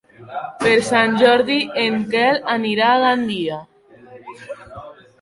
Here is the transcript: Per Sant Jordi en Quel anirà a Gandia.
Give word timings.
Per 0.63 0.71
Sant 0.87 1.13
Jordi 1.25 1.59
en 1.83 2.01
Quel 2.15 2.41
anirà 2.57 2.91
a 2.97 2.99
Gandia. 3.07 3.63